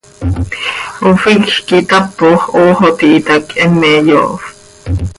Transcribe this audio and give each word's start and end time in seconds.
Oficj 1.09 1.53
quih 1.67 1.81
itapox, 1.83 2.39
ox 2.61 2.77
oo 2.85 2.91
tihitac, 2.97 3.43
heme 3.61 3.91
yoofp. 4.09 4.43